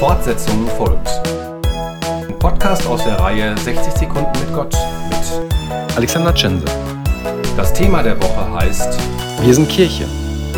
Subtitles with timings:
[0.00, 1.08] Fortsetzung folgt.
[2.06, 4.74] Ein Podcast aus der Reihe 60 Sekunden mit Gott
[5.10, 6.64] mit Alexander Tschense.
[7.54, 8.98] Das Thema der Woche heißt
[9.42, 10.08] Wir sind Kirche.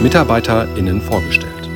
[0.01, 1.69] MitarbeiterInnen vorgestellt.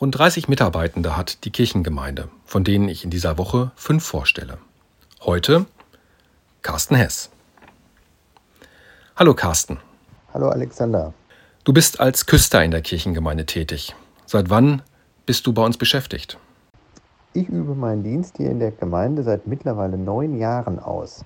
[0.00, 4.58] Rund 30 Mitarbeitende hat die Kirchengemeinde, von denen ich in dieser Woche fünf vorstelle.
[5.20, 5.66] Heute
[6.62, 7.30] Carsten Hess.
[9.14, 9.78] Hallo Carsten.
[10.34, 11.14] Hallo Alexander.
[11.66, 13.96] Du bist als Küster in der Kirchengemeinde tätig.
[14.24, 14.82] Seit wann
[15.26, 16.38] bist du bei uns beschäftigt?
[17.32, 21.24] Ich übe meinen Dienst hier in der Gemeinde seit mittlerweile neun Jahren aus.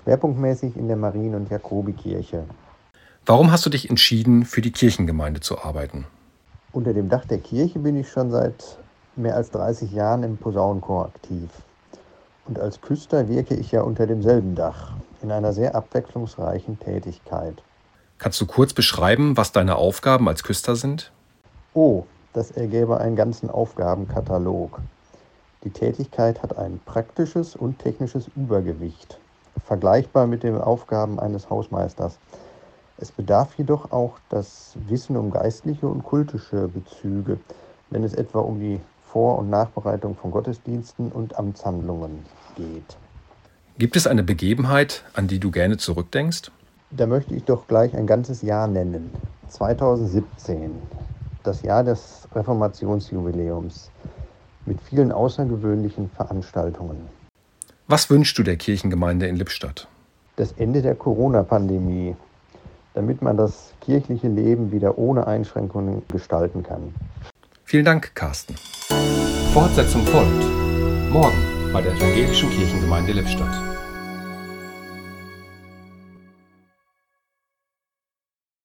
[0.00, 2.44] Schwerpunktmäßig in der Marien- und Jakobikirche.
[3.26, 6.06] Warum hast du dich entschieden, für die Kirchengemeinde zu arbeiten?
[6.70, 8.78] Unter dem Dach der Kirche bin ich schon seit
[9.16, 11.50] mehr als 30 Jahren im Posaunenchor aktiv.
[12.44, 17.60] Und als Küster wirke ich ja unter demselben Dach, in einer sehr abwechslungsreichen Tätigkeit.
[18.18, 21.12] Kannst du kurz beschreiben, was deine Aufgaben als Küster sind?
[21.74, 24.80] Oh, das ergäbe einen ganzen Aufgabenkatalog.
[25.64, 29.18] Die Tätigkeit hat ein praktisches und technisches Übergewicht,
[29.64, 32.18] vergleichbar mit den Aufgaben eines Hausmeisters.
[32.98, 37.38] Es bedarf jedoch auch das Wissen um geistliche und kultische Bezüge,
[37.90, 38.80] wenn es etwa um die
[39.12, 42.24] Vor- und Nachbereitung von Gottesdiensten und Amtshandlungen
[42.56, 42.96] geht.
[43.78, 46.50] Gibt es eine Begebenheit, an die du gerne zurückdenkst?
[46.90, 49.10] Da möchte ich doch gleich ein ganzes Jahr nennen.
[49.48, 50.70] 2017,
[51.42, 53.90] das Jahr des Reformationsjubiläums
[54.66, 56.96] mit vielen außergewöhnlichen Veranstaltungen.
[57.88, 59.88] Was wünschst du der Kirchengemeinde in Lippstadt?
[60.36, 62.14] Das Ende der Corona-Pandemie,
[62.94, 66.94] damit man das kirchliche Leben wieder ohne Einschränkungen gestalten kann.
[67.64, 68.54] Vielen Dank, Carsten.
[69.52, 70.44] Fortsetzung folgt.
[71.10, 71.38] Morgen
[71.72, 73.75] bei der Evangelischen Kirchengemeinde Lippstadt.